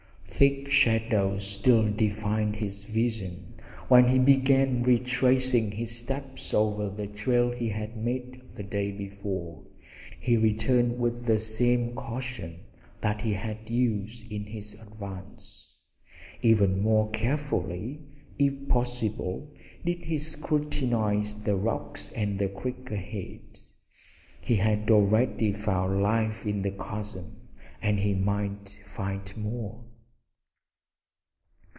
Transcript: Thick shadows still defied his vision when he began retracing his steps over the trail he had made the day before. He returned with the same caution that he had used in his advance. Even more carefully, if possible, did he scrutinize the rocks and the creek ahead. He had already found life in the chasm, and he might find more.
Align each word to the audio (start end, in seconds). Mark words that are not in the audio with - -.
Thick 0.43 0.69
shadows 0.71 1.45
still 1.45 1.91
defied 1.93 2.55
his 2.55 2.85
vision 2.85 3.53
when 3.89 4.07
he 4.07 4.17
began 4.17 4.81
retracing 4.81 5.69
his 5.69 5.95
steps 5.95 6.51
over 6.51 6.89
the 6.89 7.05
trail 7.05 7.51
he 7.51 7.69
had 7.69 7.95
made 7.95 8.41
the 8.55 8.63
day 8.63 8.91
before. 8.91 9.61
He 10.19 10.37
returned 10.37 10.97
with 10.97 11.27
the 11.27 11.37
same 11.37 11.93
caution 11.93 12.61
that 13.01 13.21
he 13.21 13.33
had 13.33 13.69
used 13.69 14.31
in 14.31 14.45
his 14.47 14.73
advance. 14.81 15.75
Even 16.41 16.81
more 16.81 17.11
carefully, 17.11 17.99
if 18.39 18.67
possible, 18.67 19.53
did 19.85 20.03
he 20.05 20.17
scrutinize 20.17 21.35
the 21.35 21.55
rocks 21.55 22.09
and 22.13 22.39
the 22.39 22.47
creek 22.49 22.89
ahead. 22.89 23.59
He 24.39 24.55
had 24.55 24.89
already 24.89 25.51
found 25.53 26.01
life 26.01 26.47
in 26.47 26.63
the 26.63 26.71
chasm, 26.71 27.35
and 27.79 27.99
he 27.99 28.15
might 28.15 28.79
find 28.83 29.37
more. 29.37 29.83